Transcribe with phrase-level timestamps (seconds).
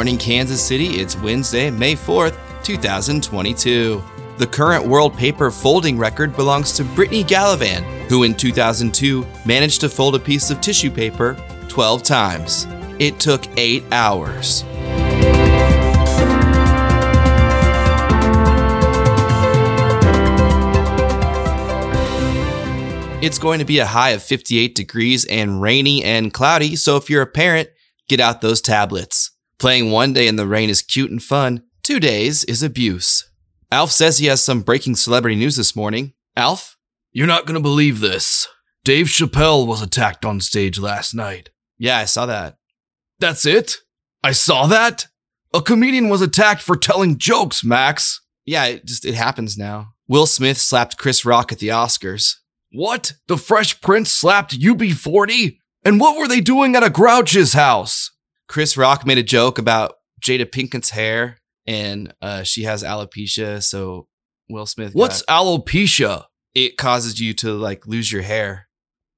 [0.00, 0.98] morning, Kansas City.
[0.98, 4.02] It's Wednesday, May 4th, 2022.
[4.38, 9.90] The current world paper folding record belongs to Brittany Gallivan, who in 2002 managed to
[9.90, 11.36] fold a piece of tissue paper
[11.68, 12.66] 12 times.
[12.98, 14.64] It took 8 hours.
[23.22, 27.10] It's going to be a high of 58 degrees and rainy and cloudy, so if
[27.10, 27.68] you're a parent,
[28.08, 29.32] get out those tablets.
[29.60, 33.30] Playing one day in the rain is cute and fun, two days is abuse.
[33.70, 36.14] Alf says he has some breaking celebrity news this morning.
[36.34, 36.78] Alf?
[37.12, 38.48] You're not gonna believe this.
[38.84, 41.50] Dave Chappelle was attacked on stage last night.
[41.76, 42.56] Yeah, I saw that.
[43.18, 43.76] That's it?
[44.24, 45.08] I saw that?
[45.52, 48.22] A comedian was attacked for telling jokes, Max.
[48.46, 49.88] Yeah, it just it happens now.
[50.08, 52.36] Will Smith slapped Chris Rock at the Oscars.
[52.72, 53.12] What?
[53.28, 55.58] The Fresh Prince slapped UB40?
[55.84, 58.10] And what were they doing at a Grouch's house?
[58.50, 63.62] Chris Rock made a joke about Jada Pinkett's hair, and uh, she has alopecia.
[63.62, 64.08] So
[64.48, 64.92] Will Smith.
[64.92, 66.24] What's got- alopecia?
[66.52, 68.66] it causes you to like lose your hair?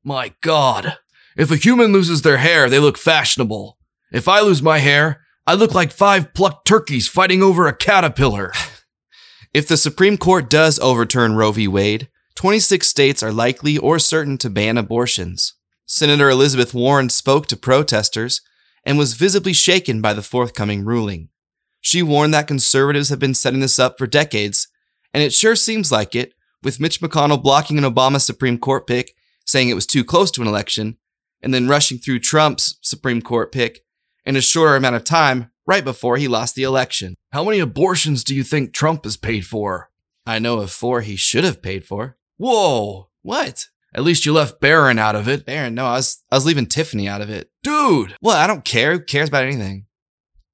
[0.04, 0.98] My God.
[1.34, 3.78] If a human loses their hair, they look fashionable.
[4.12, 8.52] If I lose my hair, I look like five plucked turkeys fighting over a caterpillar.
[9.54, 11.68] If the Supreme Court does overturn Roe v.
[11.68, 15.52] Wade, 26 states are likely or certain to ban abortions.
[15.84, 18.40] Senator Elizabeth Warren spoke to protesters
[18.84, 21.28] and was visibly shaken by the forthcoming ruling.
[21.80, 24.68] She warned that conservatives have been setting this up for decades,
[25.12, 29.14] and it sure seems like it, with Mitch McConnell blocking an Obama Supreme Court pick,
[29.44, 30.96] saying it was too close to an election,
[31.42, 33.80] and then rushing through Trump's Supreme Court pick
[34.24, 37.16] in a shorter amount of time right before he lost the election.
[37.32, 39.90] How many abortions do you think Trump has paid for?
[40.24, 42.16] I know of four he should have paid for.
[42.36, 43.08] Whoa.
[43.22, 43.66] What?
[43.94, 45.44] At least you left Barron out of it.
[45.44, 47.50] Barron, no, I was I was leaving Tiffany out of it.
[47.62, 48.14] Dude.
[48.20, 48.92] Well, I don't care.
[48.92, 49.86] Who cares about anything?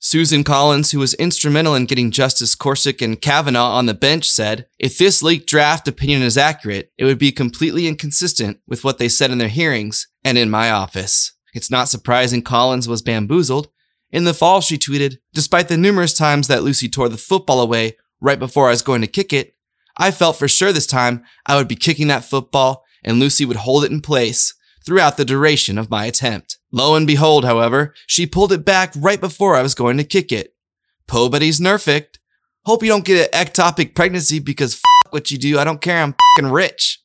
[0.00, 4.66] Susan Collins, who was instrumental in getting Justice Gorsuch and Kavanaugh on the bench, said,
[4.78, 9.09] If this leaked draft opinion is accurate, it would be completely inconsistent with what they
[9.09, 11.32] said in their hearings and in my office.
[11.53, 13.69] It's not surprising Collins was bamboozled.
[14.12, 17.97] In the fall, she tweeted, Despite the numerous times that Lucy tore the football away
[18.20, 19.56] right before I was going to kick it,
[19.97, 23.59] I felt for sure this time I would be kicking that football and Lucy would
[23.59, 24.54] hold it in place
[24.84, 26.59] throughout the duration of my attempt.
[26.72, 30.32] Lo and behold, however, she pulled it back right before I was going to kick
[30.32, 30.54] it.
[31.06, 32.19] Po buddy's nerfed.
[32.64, 35.58] Hope you don't get an ectopic pregnancy because f what you do.
[35.58, 36.03] I don't care.
[36.03, 37.03] I'm fing rich.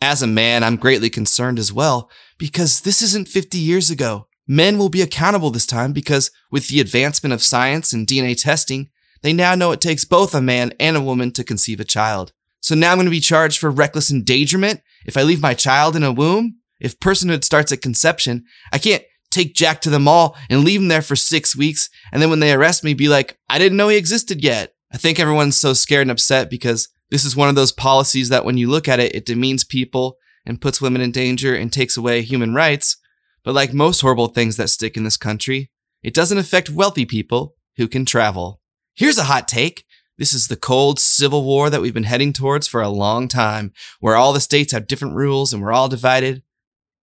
[0.00, 4.26] As a man, I'm greatly concerned as well because this isn't 50 years ago.
[4.46, 8.90] Men will be accountable this time because with the advancement of science and DNA testing,
[9.22, 12.32] they now know it takes both a man and a woman to conceive a child.
[12.60, 15.96] So now I'm going to be charged for reckless endangerment if I leave my child
[15.96, 16.56] in a womb.
[16.80, 20.88] If personhood starts at conception, I can't take Jack to the mall and leave him
[20.88, 21.88] there for six weeks.
[22.12, 24.74] And then when they arrest me, be like, I didn't know he existed yet.
[24.92, 28.44] I think everyone's so scared and upset because this is one of those policies that
[28.44, 30.16] when you look at it, it demeans people
[30.46, 32.96] and puts women in danger and takes away human rights.
[33.44, 35.70] But like most horrible things that stick in this country,
[36.02, 38.60] it doesn't affect wealthy people who can travel.
[38.94, 39.84] Here's a hot take.
[40.16, 43.72] This is the cold civil war that we've been heading towards for a long time,
[43.98, 46.42] where all the states have different rules and we're all divided.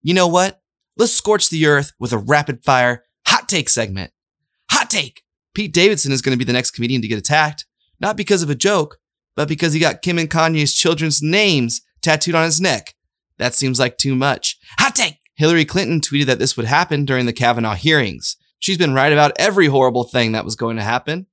[0.02, 0.62] You know what?
[0.98, 4.12] Let's scorch the earth with a rapid fire hot take segment.
[4.72, 5.24] Hot take!
[5.54, 7.66] Pete Davidson is going to be the next comedian to get attacked,
[8.00, 9.00] not because of a joke,
[9.36, 12.96] but because he got Kim and Kanye's children's names tattooed on his neck.
[13.38, 14.58] That seems like too much.
[14.80, 15.18] Hot take!
[15.36, 18.38] Hillary Clinton tweeted that this would happen during the Kavanaugh hearings.
[18.60, 21.26] She's been right about every horrible thing that was going to happen.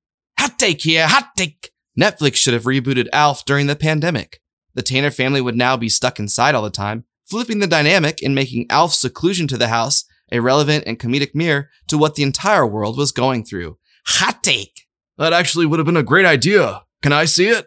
[0.48, 1.72] Hot take here, hot take!
[2.00, 4.41] Netflix should have rebooted Alf during the pandemic.
[4.72, 8.34] The Tanner family would now be stuck inside all the time, flipping the dynamic and
[8.34, 12.66] making Alf's seclusion to the house a relevant and comedic mirror to what the entire
[12.66, 13.77] world was going through.
[14.06, 14.86] Hot take!
[15.18, 16.80] That actually would have been a great idea.
[17.03, 17.66] Can I see it?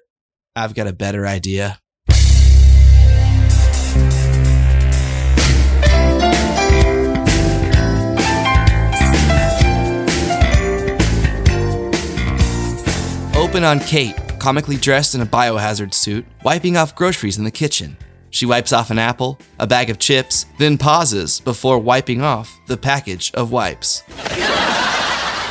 [0.56, 1.81] I've got a better idea.
[13.52, 17.98] Open on Kate, comically dressed in a biohazard suit, wiping off groceries in the kitchen.
[18.30, 22.78] She wipes off an apple, a bag of chips, then pauses before wiping off the
[22.78, 24.04] package of wipes.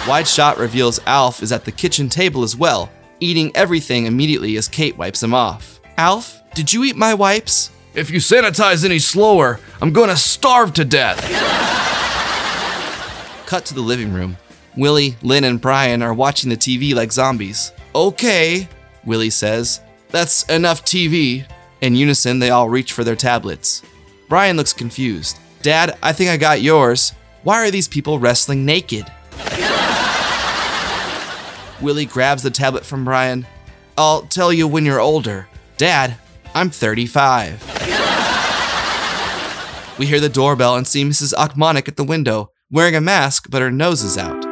[0.09, 4.67] Wide shot reveals Alf is at the kitchen table as well, eating everything immediately as
[4.67, 5.79] Kate wipes him off.
[5.99, 7.71] Alf, did you eat my wipes?
[7.93, 11.21] If you sanitize any slower, I'm gonna starve to death.
[13.45, 14.39] Cut to the living room.
[14.75, 17.73] Willie, Lynn, and Brian are watching the TV like zombies.
[17.95, 18.69] Okay,
[19.05, 19.81] Willie says.
[20.11, 21.45] That's enough TV.
[21.81, 23.83] In unison, they all reach for their tablets.
[24.29, 25.39] Brian looks confused.
[25.63, 27.13] Dad, I think I got yours.
[27.43, 29.05] Why are these people wrestling naked?
[31.81, 33.47] Willie grabs the tablet from Brian.
[33.97, 35.49] I'll tell you when you're older.
[35.77, 36.17] Dad,
[36.55, 37.63] I'm 35.
[39.99, 41.35] we hear the doorbell and see Mrs.
[41.35, 44.45] Ochmonek at the window, wearing a mask, but her nose is out.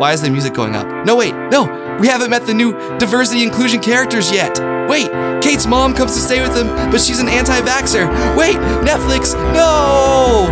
[0.00, 1.06] Why is the music going up?
[1.06, 1.64] No, wait, no,
[2.00, 4.58] we haven't met the new diversity inclusion characters yet.
[4.88, 5.10] Wait,
[5.42, 8.08] Kate's mom comes to stay with them, but she's an anti vaxxer.
[8.36, 10.46] Wait, Netflix, no!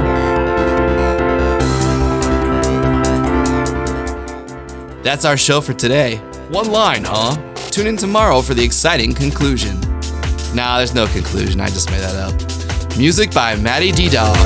[5.02, 6.18] That's our show for today.
[6.50, 7.36] One line, huh?
[7.70, 9.80] Tune in tomorrow for the exciting conclusion.
[10.54, 11.60] Nah, there's no conclusion.
[11.60, 12.98] I just made that up.
[12.98, 14.36] Music by Maddie D Dog.